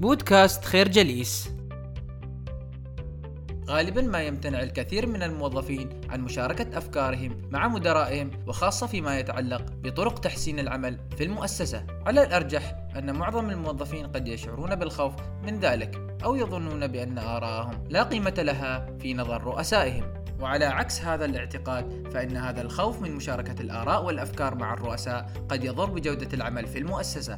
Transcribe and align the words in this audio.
بودكاست 0.00 0.64
خير 0.64 0.88
جليس. 0.88 1.50
غالبا 3.68 4.02
ما 4.02 4.22
يمتنع 4.22 4.62
الكثير 4.62 5.06
من 5.06 5.22
الموظفين 5.22 6.00
عن 6.10 6.20
مشاركة 6.20 6.78
أفكارهم 6.78 7.42
مع 7.50 7.68
مدرائهم 7.68 8.30
وخاصة 8.46 8.86
فيما 8.86 9.18
يتعلق 9.18 9.62
بطرق 9.82 10.18
تحسين 10.18 10.58
العمل 10.58 10.98
في 11.16 11.24
المؤسسة. 11.24 11.86
على 12.06 12.22
الأرجح 12.22 12.76
أن 12.96 13.16
معظم 13.16 13.50
الموظفين 13.50 14.06
قد 14.06 14.28
يشعرون 14.28 14.74
بالخوف 14.74 15.14
من 15.42 15.60
ذلك 15.60 16.18
أو 16.24 16.36
يظنون 16.36 16.86
بأن 16.86 17.18
آراءهم 17.18 17.84
لا 17.88 18.02
قيمة 18.02 18.34
لها 18.38 18.86
في 19.00 19.14
نظر 19.14 19.42
رؤسائهم. 19.42 20.04
وعلى 20.40 20.64
عكس 20.64 21.00
هذا 21.00 21.24
الاعتقاد 21.24 22.08
فإن 22.12 22.36
هذا 22.36 22.62
الخوف 22.62 23.02
من 23.02 23.14
مشاركة 23.14 23.62
الآراء 23.62 24.04
والأفكار 24.04 24.54
مع 24.54 24.74
الرؤساء 24.74 25.30
قد 25.48 25.64
يضر 25.64 25.90
بجودة 25.90 26.28
العمل 26.32 26.66
في 26.66 26.78
المؤسسة. 26.78 27.36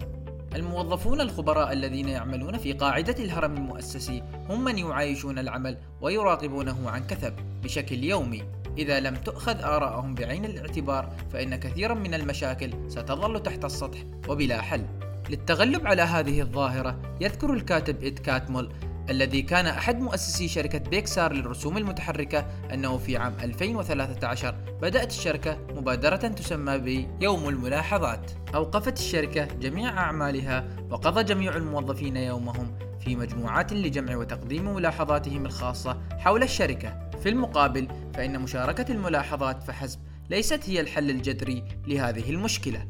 الموظفون 0.54 1.20
الخبراء 1.20 1.72
الذين 1.72 2.08
يعملون 2.08 2.58
في 2.58 2.72
قاعدة 2.72 3.24
الهرم 3.24 3.56
المؤسسي 3.56 4.22
هم 4.48 4.64
من 4.64 4.78
يعايشون 4.78 5.38
العمل 5.38 5.76
ويراقبونه 6.00 6.90
عن 6.90 7.06
كثب 7.06 7.32
بشكل 7.62 8.04
يومي. 8.04 8.42
إذا 8.78 9.00
لم 9.00 9.14
تؤخذ 9.14 9.62
آراءهم 9.62 10.14
بعين 10.14 10.44
الاعتبار 10.44 11.12
فإن 11.32 11.56
كثيرا 11.56 11.94
من 11.94 12.14
المشاكل 12.14 12.90
ستظل 12.90 13.42
تحت 13.42 13.64
السطح 13.64 13.98
وبلا 14.28 14.60
حل. 14.60 14.86
للتغلب 15.30 15.86
على 15.86 16.02
هذه 16.02 16.40
الظاهرة 16.40 17.16
يذكر 17.20 17.52
الكاتب 17.52 18.04
إد 18.04 18.18
كاتمول 18.18 18.72
الذي 19.10 19.42
كان 19.42 19.66
أحد 19.66 20.00
مؤسسي 20.00 20.48
شركة 20.48 20.78
بيكسار 20.78 21.32
للرسوم 21.32 21.76
المتحركة 21.76 22.46
أنه 22.72 22.98
في 22.98 23.16
عام 23.16 23.34
2013 23.42 24.54
بدأت 24.82 25.10
الشركة 25.10 25.58
مبادرة 25.70 26.16
تسمى 26.16 26.78
بيوم 26.78 27.48
الملاحظات. 27.48 28.30
أوقفت 28.54 28.98
الشركة 28.98 29.44
جميع 29.44 29.98
أعمالها 29.98 30.68
وقضى 30.90 31.24
جميع 31.24 31.56
الموظفين 31.56 32.16
يومهم 32.16 32.78
في 33.00 33.16
مجموعات 33.16 33.72
لجمع 33.72 34.16
وتقديم 34.16 34.74
ملاحظاتهم 34.74 35.46
الخاصة 35.46 36.00
حول 36.18 36.42
الشركة. 36.42 37.10
في 37.22 37.28
المقابل 37.28 37.88
فإن 38.14 38.40
مشاركة 38.40 38.92
الملاحظات 38.92 39.62
فحسب 39.62 40.00
ليست 40.30 40.70
هي 40.70 40.80
الحل 40.80 41.10
الجذري 41.10 41.64
لهذه 41.86 42.30
المشكلة. 42.30 42.86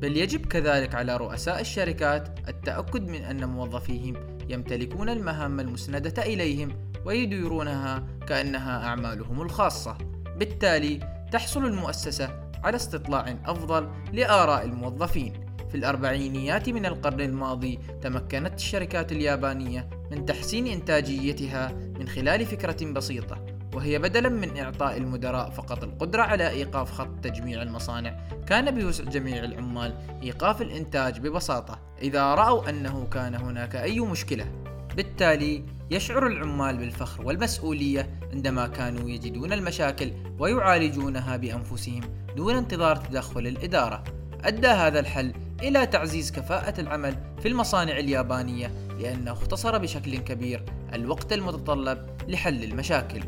بل 0.00 0.16
يجب 0.16 0.46
كذلك 0.46 0.94
على 0.94 1.16
رؤساء 1.16 1.60
الشركات 1.60 2.48
التأكد 2.48 3.08
من 3.08 3.24
أن 3.24 3.44
موظفيهم 3.44 4.39
يمتلكون 4.50 5.08
المهام 5.08 5.60
المسندة 5.60 6.22
إليهم 6.22 6.92
ويديرونها 7.04 8.06
كأنها 8.28 8.86
أعمالهم 8.86 9.42
الخاصة. 9.42 9.98
بالتالي 10.36 11.00
تحصل 11.32 11.64
المؤسسة 11.64 12.50
على 12.64 12.76
استطلاع 12.76 13.36
أفضل 13.46 13.90
لآراء 14.12 14.64
الموظفين. 14.64 15.50
في 15.70 15.76
الأربعينيات 15.76 16.68
من 16.68 16.86
القرن 16.86 17.20
الماضي 17.20 17.78
تمكنت 18.02 18.54
الشركات 18.54 19.12
اليابانية 19.12 19.90
من 20.10 20.26
تحسين 20.26 20.66
إنتاجيتها 20.66 21.72
من 21.72 22.08
خلال 22.08 22.46
فكرة 22.46 22.92
بسيطة 22.92 23.46
وهي 23.74 23.98
بدلا 23.98 24.28
من 24.28 24.58
إعطاء 24.58 24.96
المدراء 24.96 25.50
فقط 25.50 25.84
القدرة 25.84 26.22
على 26.22 26.48
إيقاف 26.48 26.92
خط 26.92 27.10
تجميع 27.22 27.62
المصانع. 27.62 28.28
كان 28.46 28.70
بوسع 28.70 29.04
جميع 29.04 29.44
العمال 29.44 29.94
إيقاف 30.22 30.62
الإنتاج 30.62 31.20
ببساطة. 31.20 31.89
إذا 32.02 32.34
رأوا 32.34 32.70
أنه 32.70 33.06
كان 33.12 33.34
هناك 33.34 33.76
أي 33.76 34.00
مشكلة 34.00 34.46
بالتالي 34.96 35.64
يشعر 35.90 36.26
العمال 36.26 36.76
بالفخر 36.76 37.26
والمسؤولية 37.26 38.20
عندما 38.32 38.66
كانوا 38.66 39.10
يجدون 39.10 39.52
المشاكل 39.52 40.12
ويعالجونها 40.38 41.36
بأنفسهم 41.36 42.00
دون 42.36 42.56
انتظار 42.56 42.96
تدخل 42.96 43.46
الإدارة. 43.46 44.04
أدى 44.44 44.66
هذا 44.66 45.00
الحل 45.00 45.32
إلى 45.62 45.86
تعزيز 45.86 46.32
كفاءة 46.32 46.80
العمل 46.80 47.16
في 47.42 47.48
المصانع 47.48 47.98
اليابانية 47.98 48.70
لأنه 49.00 49.32
اختصر 49.32 49.78
بشكل 49.78 50.18
كبير 50.18 50.64
الوقت 50.94 51.32
المتطلب 51.32 52.06
لحل 52.28 52.64
المشاكل. 52.64 53.20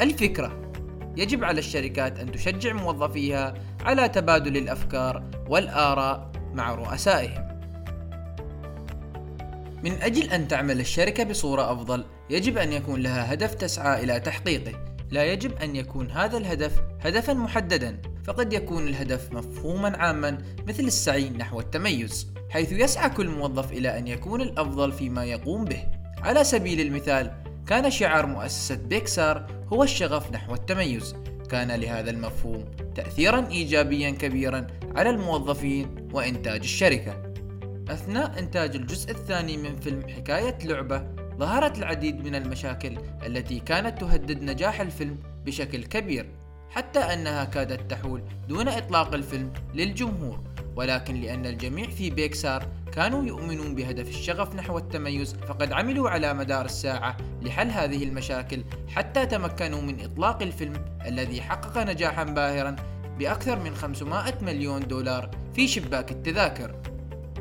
الفكرة 0.00 0.72
يجب 1.16 1.44
على 1.44 1.58
الشركات 1.58 2.18
أن 2.18 2.32
تشجع 2.32 2.72
موظفيها 2.72 3.54
على 3.80 4.08
تبادل 4.08 4.56
الأفكار 4.56 5.22
والآراء 5.48 6.29
مع 6.54 6.74
رؤسائهم. 6.74 7.50
من 9.82 9.92
أجل 10.02 10.30
أن 10.30 10.48
تعمل 10.48 10.80
الشركة 10.80 11.24
بصورة 11.24 11.72
أفضل، 11.72 12.04
يجب 12.30 12.58
أن 12.58 12.72
يكون 12.72 13.00
لها 13.00 13.32
هدف 13.32 13.54
تسعى 13.54 14.04
إلى 14.04 14.20
تحقيقه. 14.20 14.72
لا 15.10 15.24
يجب 15.24 15.52
أن 15.62 15.76
يكون 15.76 16.10
هذا 16.10 16.36
الهدف 16.36 16.82
هدفا 17.00 17.32
محددا، 17.32 18.02
فقد 18.24 18.52
يكون 18.52 18.88
الهدف 18.88 19.32
مفهوما 19.32 19.96
عاما 19.96 20.38
مثل 20.68 20.82
السعي 20.82 21.30
نحو 21.30 21.60
التميز، 21.60 22.28
حيث 22.50 22.72
يسعى 22.72 23.10
كل 23.10 23.28
موظف 23.28 23.72
إلى 23.72 23.98
أن 23.98 24.06
يكون 24.06 24.40
الأفضل 24.40 24.92
فيما 24.92 25.24
يقوم 25.24 25.64
به. 25.64 25.84
على 26.22 26.44
سبيل 26.44 26.80
المثال، 26.80 27.32
كان 27.66 27.90
شعار 27.90 28.26
مؤسسة 28.26 28.74
بيكسار 28.74 29.46
هو 29.72 29.82
الشغف 29.82 30.32
نحو 30.32 30.54
التميز 30.54 31.14
كان 31.50 31.70
لهذا 31.80 32.10
المفهوم 32.10 32.64
تأثيرا 32.94 33.48
إيجابيا 33.50 34.10
كبيرا 34.10 34.66
على 34.96 35.10
الموظفين 35.10 35.99
وإنتاج 36.12 36.60
الشركة. 36.60 37.22
أثناء 37.88 38.38
إنتاج 38.38 38.76
الجزء 38.76 39.10
الثاني 39.10 39.56
من 39.56 39.76
فيلم 39.76 40.08
حكاية 40.08 40.58
لعبة 40.64 41.02
ظهرت 41.38 41.78
العديد 41.78 42.24
من 42.24 42.34
المشاكل 42.34 42.98
التي 43.26 43.60
كانت 43.60 44.00
تهدد 44.00 44.42
نجاح 44.42 44.80
الفيلم 44.80 45.18
بشكل 45.44 45.84
كبير 45.84 46.26
حتى 46.70 46.98
أنها 46.98 47.44
كادت 47.44 47.90
تحول 47.90 48.22
دون 48.48 48.68
إطلاق 48.68 49.14
الفيلم 49.14 49.52
للجمهور. 49.74 50.40
ولكن 50.76 51.20
لأن 51.20 51.46
الجميع 51.46 51.90
في 51.90 52.10
بيكسار 52.10 52.66
كانوا 52.92 53.24
يؤمنون 53.24 53.74
بهدف 53.74 54.08
الشغف 54.08 54.54
نحو 54.54 54.78
التميز 54.78 55.34
فقد 55.34 55.72
عملوا 55.72 56.10
على 56.10 56.34
مدار 56.34 56.64
الساعة 56.64 57.16
لحل 57.42 57.70
هذه 57.70 58.04
المشاكل 58.04 58.64
حتى 58.88 59.26
تمكنوا 59.26 59.82
من 59.82 60.00
إطلاق 60.00 60.42
الفيلم 60.42 60.84
الذي 61.06 61.42
حقق 61.42 61.78
نجاحا 61.78 62.24
باهرا 62.24 62.76
بأكثر 63.18 63.58
من 63.58 63.74
500 63.74 64.34
مليون 64.42 64.80
دولار 64.80 65.30
في 65.54 65.68
شباك 65.68 66.10
التذاكر. 66.10 66.74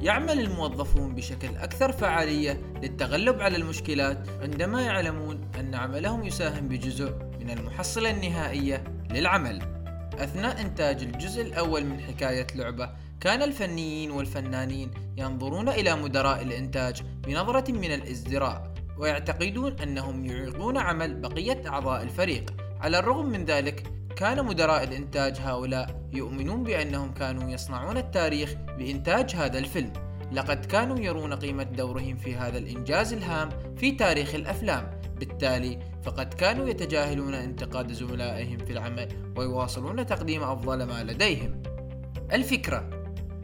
يعمل 0.02 0.40
الموظفون 0.40 1.16
بشكل 1.16 1.48
أكثر 1.58 1.92
فعالية 1.92 2.62
للتغلب 2.84 3.42
على 3.42 3.58
المشكلات 3.58 4.18
عندما 4.42 4.82
يعلمون 4.82 5.52
أن 5.60 5.76
عملهم 5.76 6.24
يساهم 6.24 6.68
بجزء 6.68 7.14
من 7.40 7.50
المحصلة 7.50 8.10
النهائية 8.10 8.84
للعمل. 9.12 9.62
أثناء 10.20 10.62
إنتاج 10.62 11.04
الجزء 11.04 11.42
الأول 11.42 11.86
من 11.86 12.00
حكاية 12.00 12.48
لعبة 12.56 12.90
كان 13.22 13.42
الفنيين 13.42 14.12
والفنانين 14.12 14.92
ينظرون 15.18 15.70
إلى 15.70 15.96
مدراء 15.96 16.42
الإنتاج 16.42 17.04
بنظرة 17.28 17.72
من 17.72 17.92
الازدراء 17.92 18.74
ويعتقدون 18.98 19.80
أنهم 19.80 20.26
يعيقون 20.26 20.78
عمل 20.78 21.14
بقية 21.14 21.62
أعضاء 21.68 22.04
الفريق. 22.04 22.54
على 22.82 23.00
الرغم 23.00 23.26
من 23.26 23.46
ذلك 23.46 23.84
كان 24.16 24.46
مدراء 24.46 24.84
الإنتاج 24.84 25.38
هؤلاء 25.40 26.02
يؤمنون 26.14 26.64
بأنهم 26.64 27.14
كانوا 27.14 27.52
يصنعون 27.52 27.98
التاريخ 27.98 28.54
بإنتاج 28.78 29.36
هذا 29.36 29.60
الفيلم. 29.60 29.94
لقد 30.32 30.66
كانوا 30.66 31.00
يرون 31.00 31.34
قيمة 31.34 31.64
دورهم 31.64 32.18
في 32.18 32.36
هذا 32.36 32.58
الإنجاز 32.58 33.14
الهام 33.14 33.50
في 33.78 33.92
تاريخ 33.92 34.36
الأفلام. 34.36 35.00
بالتالي 35.20 35.80
فقد 36.04 36.34
كانوا 36.34 36.70
يتجاهلون 36.70 37.34
انتقاد 37.34 37.92
زملائهم 37.92 38.58
في 38.58 38.74
العمل 38.74 39.34
ويواصلون 39.38 40.06
تقديم 40.06 40.44
أفضل 40.44 40.84
ما 40.84 41.04
لديهم. 41.04 41.64
الفكرة 42.34 42.90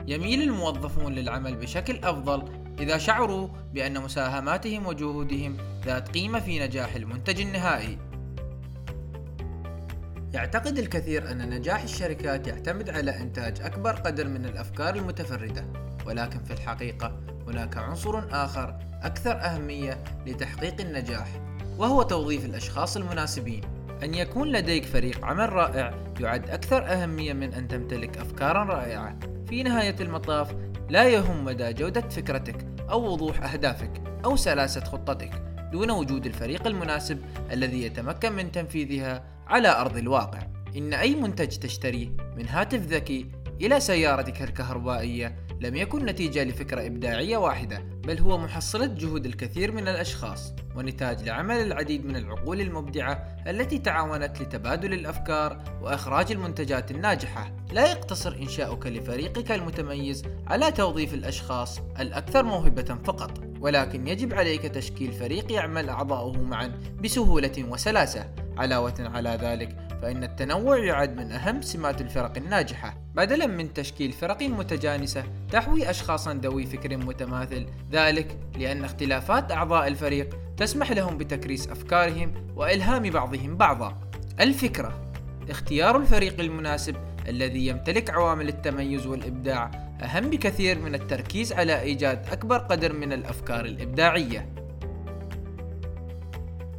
يميل 0.07 0.41
الموظفون 0.41 1.13
للعمل 1.13 1.55
بشكل 1.55 1.97
أفضل 2.03 2.43
إذا 2.79 2.97
شعروا 2.97 3.47
بأن 3.73 4.01
مساهماتهم 4.01 4.85
وجهودهم 4.85 5.57
ذات 5.85 6.09
قيمة 6.09 6.39
في 6.39 6.59
نجاح 6.59 6.95
المنتج 6.95 7.41
النهائي. 7.41 7.97
يعتقد 10.35 10.77
الكثير 10.77 11.31
أن 11.31 11.49
نجاح 11.49 11.83
الشركات 11.83 12.47
يعتمد 12.47 12.89
على 12.89 13.17
إنتاج 13.17 13.61
أكبر 13.61 13.91
قدر 13.91 14.27
من 14.27 14.45
الأفكار 14.45 14.95
المتفردة، 14.95 15.65
ولكن 16.05 16.43
في 16.43 16.53
الحقيقة 16.53 17.19
هناك 17.47 17.77
عنصر 17.77 18.43
آخر 18.45 18.79
أكثر 19.03 19.31
أهمية 19.31 20.03
لتحقيق 20.25 20.81
النجاح، 20.81 21.27
وهو 21.77 22.01
توظيف 22.01 22.45
الأشخاص 22.45 22.97
المناسبين. 22.97 23.61
أن 24.03 24.13
يكون 24.13 24.51
لديك 24.51 24.85
فريق 24.85 25.25
عمل 25.25 25.53
رائع 25.53 25.93
يعد 26.19 26.49
أكثر 26.49 26.85
أهمية 26.85 27.33
من 27.33 27.53
أن 27.53 27.67
تمتلك 27.67 28.17
أفكارا 28.17 28.63
رائعة. 28.63 29.19
في 29.49 29.63
نهاية 29.63 29.95
المطاف 29.99 30.55
لا 30.89 31.03
يهم 31.03 31.45
مدى 31.45 31.73
جودة 31.73 32.09
فكرتك 32.09 32.67
أو 32.89 33.13
وضوح 33.13 33.53
أهدافك 33.53 34.01
أو 34.25 34.35
سلاسة 34.35 34.81
خطتك 34.81 35.31
دون 35.71 35.91
وجود 35.91 36.25
الفريق 36.25 36.67
المناسب 36.67 37.21
الذي 37.51 37.83
يتمكن 37.83 38.31
من 38.31 38.51
تنفيذها 38.51 39.34
على 39.47 39.67
أرض 39.81 39.97
الواقع. 39.97 40.39
إن 40.77 40.93
أي 40.93 41.15
منتج 41.15 41.47
تشتريه 41.47 42.09
من 42.37 42.47
هاتف 42.47 42.79
ذكي 42.79 43.25
إلى 43.61 43.79
سيارتك 43.79 44.41
الكهربائية 44.41 45.35
لم 45.61 45.75
يكن 45.75 46.05
نتيجة 46.05 46.43
لفكرة 46.43 46.85
إبداعية 46.85 47.37
واحدة 47.37 47.77
بل 47.77 48.19
هو 48.19 48.37
محصلة 48.37 48.85
جهود 48.85 49.25
الكثير 49.25 49.71
من 49.71 49.87
الأشخاص 49.87 50.53
ونتاج 50.75 51.23
لعمل 51.23 51.55
العديد 51.55 52.05
من 52.05 52.15
العقول 52.15 52.61
المبدعة 52.61 53.35
التي 53.47 53.77
تعاونت 53.77 54.41
لتبادل 54.41 54.93
الأفكار 54.93 55.63
وإخراج 55.81 56.31
المنتجات 56.31 56.91
الناجحة 56.91 57.51
لا 57.71 57.91
يقتصر 57.91 58.35
إنشاؤك 58.35 58.87
لفريقك 58.87 59.51
المتميز 59.51 60.23
على 60.47 60.71
توظيف 60.71 61.13
الأشخاص 61.13 61.79
الأكثر 61.99 62.43
موهبة 62.43 62.97
فقط 63.03 63.41
ولكن 63.59 64.07
يجب 64.07 64.33
عليك 64.33 64.61
تشكيل 64.61 65.13
فريق 65.13 65.51
يعمل 65.51 65.89
أعضاؤه 65.89 66.41
معا 66.41 66.81
بسهولة 67.03 67.65
وسلاسة 67.69 68.44
علاوة 68.57 68.93
على 68.99 69.37
ذلك 69.41 69.77
فإن 70.01 70.23
التنوع 70.23 70.77
يعد 70.77 71.17
من 71.17 71.31
أهم 71.31 71.61
سمات 71.61 72.01
الفرق 72.01 72.37
الناجحة 72.37 72.97
بدلا 73.15 73.47
من 73.47 73.73
تشكيل 73.73 74.11
فرق 74.11 74.41
متجانسة 74.43 75.23
تحوي 75.51 75.89
أشخاصا 75.89 76.33
ذوي 76.33 76.65
فكر 76.65 76.97
متماثل 76.97 77.65
ذلك 77.91 78.37
لأن 78.57 78.83
اختلافات 78.83 79.51
أعضاء 79.51 79.87
الفريق 79.87 80.37
تسمح 80.57 80.91
لهم 80.91 81.17
بتكريس 81.17 81.67
أفكارهم 81.67 82.33
وإلهام 82.55 83.09
بعضهم 83.09 83.57
بعضا 83.57 83.97
الفكرة 84.39 85.01
اختيار 85.49 85.97
الفريق 85.97 86.39
المناسب 86.39 86.95
الذي 87.27 87.67
يمتلك 87.67 88.09
عوامل 88.09 88.47
التميز 88.47 89.05
والإبداع 89.05 89.71
أهم 90.01 90.29
بكثير 90.29 90.79
من 90.79 90.95
التركيز 90.95 91.53
على 91.53 91.81
إيجاد 91.81 92.27
أكبر 92.31 92.57
قدر 92.57 92.93
من 92.93 93.13
الأفكار 93.13 93.65
الإبداعية. 93.65 94.54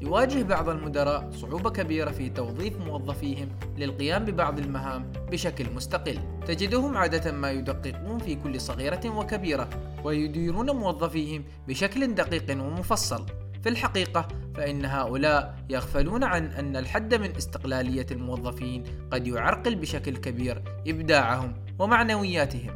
يواجه 0.01 0.43
بعض 0.43 0.69
المدراء 0.69 1.31
صعوبة 1.31 1.71
كبيرة 1.71 2.11
في 2.11 2.31
توظيف 2.31 2.77
موظفيهم 2.79 3.49
للقيام 3.77 4.25
ببعض 4.25 4.59
المهام 4.59 5.13
بشكل 5.31 5.75
مستقل. 5.75 6.19
تجدهم 6.47 6.97
عادة 6.97 7.33
ما 7.33 7.51
يدققون 7.51 8.19
في 8.19 8.35
كل 8.35 8.61
صغيرة 8.61 9.19
وكبيرة 9.19 9.69
ويديرون 10.05 10.71
موظفيهم 10.71 11.45
بشكل 11.69 12.15
دقيق 12.15 12.63
ومفصل. 12.63 13.27
في 13.63 13.69
الحقيقة 13.69 14.29
فإن 14.55 14.85
هؤلاء 14.85 15.57
يغفلون 15.71 16.25
عن 16.25 16.47
أن 16.47 16.77
الحد 16.77 17.15
من 17.15 17.37
استقلالية 17.37 18.07
الموظفين 18.11 18.85
قد 19.11 19.27
يعرقل 19.27 19.75
بشكل 19.75 20.17
كبير 20.17 20.63
إبداعهم 20.89 21.55
ومعنوياتهم. 21.79 22.75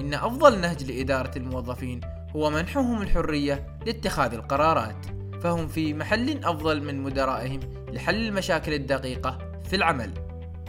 إن 0.00 0.14
أفضل 0.14 0.60
نهج 0.60 0.90
لإدارة 0.90 1.38
الموظفين 1.38 2.00
هو 2.36 2.50
منحهم 2.50 3.02
الحرية 3.02 3.78
لاتخاذ 3.86 4.34
القرارات، 4.34 5.06
فهم 5.42 5.68
في 5.68 5.94
محل 5.94 6.44
أفضل 6.44 6.82
من 6.82 7.00
مدرائهم 7.00 7.60
لحل 7.92 8.26
المشاكل 8.26 8.72
الدقيقة 8.72 9.38
في 9.64 9.76
العمل. 9.76 10.10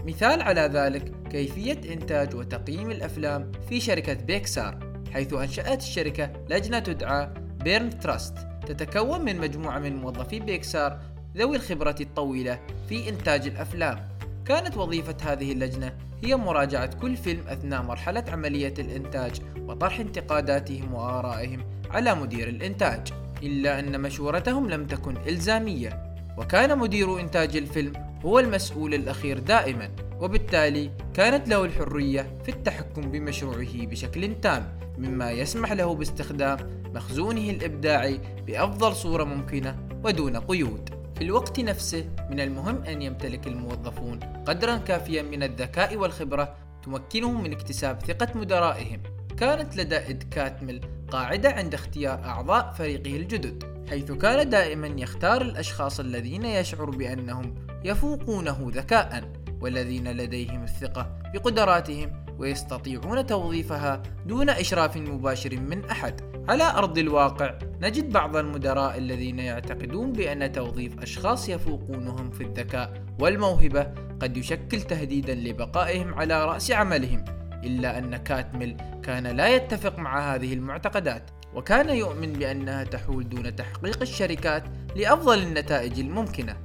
مثال 0.05 0.41
على 0.41 0.61
ذلك 0.61 1.11
كيفية 1.29 1.93
إنتاج 1.93 2.35
وتقييم 2.35 2.91
الأفلام 2.91 3.51
في 3.69 3.79
شركة 3.79 4.13
بيكسار، 4.13 4.79
حيث 5.13 5.33
أنشأت 5.33 5.81
الشركة 5.81 6.31
لجنة 6.49 6.79
تدعى 6.79 7.29
Braintrust 7.63 8.33
تتكون 8.67 9.25
من 9.25 9.37
مجموعة 9.37 9.79
من 9.79 9.95
موظفي 9.95 10.39
بيكسار 10.39 10.99
ذوي 11.37 11.55
الخبرة 11.55 11.95
الطويلة 12.01 12.59
في 12.89 13.09
إنتاج 13.09 13.47
الأفلام 13.47 14.07
كانت 14.45 14.77
وظيفة 14.77 15.15
هذه 15.21 15.51
اللجنة 15.51 15.97
هي 16.23 16.35
مراجعة 16.35 16.99
كل 17.01 17.17
فيلم 17.17 17.47
أثناء 17.47 17.81
مرحلة 17.81 18.23
عملية 18.27 18.73
الإنتاج 18.79 19.41
وطرح 19.57 19.99
انتقاداتهم 19.99 20.93
وآرائهم 20.93 21.63
على 21.91 22.15
مدير 22.15 22.49
الإنتاج 22.49 23.13
إلا 23.43 23.79
أن 23.79 24.01
مشورتهم 24.01 24.69
لم 24.69 24.87
تكن 24.87 25.17
إلزامية 25.17 26.15
وكان 26.37 26.77
مدير 26.77 27.19
إنتاج 27.19 27.57
الفيلم 27.57 27.93
هو 28.25 28.39
المسؤول 28.39 28.93
الأخير 28.93 29.39
دائما 29.39 29.89
وبالتالي 30.19 30.91
كانت 31.13 31.47
له 31.47 31.65
الحرية 31.65 32.37
في 32.43 32.49
التحكم 32.49 33.01
بمشروعه 33.01 33.85
بشكل 33.85 34.41
تام 34.41 34.77
مما 34.97 35.31
يسمح 35.31 35.71
له 35.71 35.95
باستخدام 35.95 36.57
مخزونه 36.95 37.49
الإبداعي 37.49 38.19
بأفضل 38.47 38.95
صورة 38.95 39.23
ممكنة 39.23 39.75
ودون 40.03 40.37
قيود. 40.37 40.89
في 41.15 41.23
الوقت 41.23 41.59
نفسه 41.59 42.05
من 42.29 42.39
المهم 42.39 42.83
أن 42.83 43.01
يمتلك 43.01 43.47
الموظفون 43.47 44.19
قدرا 44.19 44.77
كافيا 44.77 45.21
من 45.21 45.43
الذكاء 45.43 45.95
والخبرة 45.95 46.55
تمكنهم 46.83 47.43
من 47.43 47.51
اكتساب 47.51 48.01
ثقة 48.01 48.39
مدرائهم. 48.39 49.03
كانت 49.37 49.77
لدى 49.77 49.97
إد 49.97 50.23
كاتمل 50.31 50.81
قاعدة 51.11 51.49
عند 51.49 51.73
اختيار 51.73 52.23
أعضاء 52.25 52.73
فريقه 52.77 53.15
الجدد، 53.15 53.63
حيث 53.89 54.11
كان 54.11 54.49
دائما 54.49 54.87
يختار 54.87 55.41
الأشخاص 55.41 55.99
الذين 55.99 56.45
يشعر 56.45 56.89
بأنهم 56.89 57.55
يفوقونه 57.83 58.71
ذكاء 58.73 59.31
والذين 59.61 60.11
لديهم 60.11 60.63
الثقة 60.63 61.19
بقدراتهم 61.33 62.25
ويستطيعون 62.39 63.25
توظيفها 63.25 64.01
دون 64.25 64.49
إشراف 64.49 64.97
مباشر 64.97 65.59
من 65.59 65.85
أحد. 65.85 66.31
على 66.49 66.63
أرض 66.63 66.97
الواقع 66.97 67.53
نجد 67.81 68.09
بعض 68.09 68.35
المدراء 68.35 68.97
الذين 68.97 69.39
يعتقدون 69.39 70.13
بأن 70.13 70.51
توظيف 70.51 70.99
أشخاص 70.99 71.49
يفوقونهم 71.49 72.31
في 72.31 72.43
الذكاء 72.43 73.03
والموهبة 73.19 73.81
قد 74.21 74.37
يشكل 74.37 74.81
تهديدا 74.81 75.35
لبقائهم 75.35 76.13
على 76.13 76.45
رأس 76.45 76.71
عملهم 76.71 77.25
إلا 77.63 77.97
أن 77.97 78.17
كاتمل 78.17 78.77
كان 79.03 79.27
لا 79.27 79.55
يتفق 79.55 79.99
مع 79.99 80.35
هذه 80.35 80.53
المعتقدات 80.53 81.31
وكان 81.53 81.89
يؤمن 81.89 82.33
بأنها 82.33 82.83
تحول 82.83 83.29
دون 83.29 83.55
تحقيق 83.55 84.01
الشركات 84.01 84.63
لأفضل 84.95 85.39
النتائج 85.39 85.99
الممكنة 85.99 86.57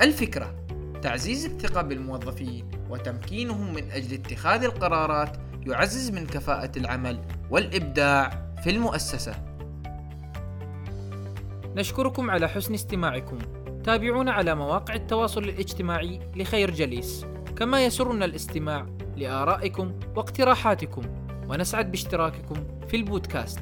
الفكرة 0.00 0.54
تعزيز 1.02 1.44
الثقة 1.44 1.82
بالموظفين 1.82 2.70
وتمكينهم 2.90 3.74
من 3.74 3.90
أجل 3.90 4.14
اتخاذ 4.14 4.64
القرارات 4.64 5.36
يعزز 5.66 6.10
من 6.10 6.26
كفاءة 6.26 6.78
العمل 6.78 7.20
والإبداع 7.50 8.46
في 8.64 8.70
المؤسسة. 8.70 9.34
نشكركم 11.76 12.30
على 12.30 12.48
حسن 12.48 12.74
استماعكم. 12.74 13.38
تابعونا 13.84 14.32
على 14.32 14.54
مواقع 14.54 14.94
التواصل 14.94 15.44
الاجتماعي 15.44 16.20
لخير 16.36 16.70
جليس، 16.70 17.26
كما 17.56 17.84
يسرنا 17.84 18.24
الاستماع 18.24 18.86
لآرائكم 19.16 19.92
واقتراحاتكم، 20.16 21.02
ونسعد 21.48 21.90
باشتراككم 21.90 22.56
في 22.88 22.96
البودكاست. 22.96 23.60